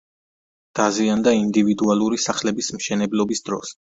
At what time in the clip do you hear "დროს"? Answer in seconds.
3.51-3.77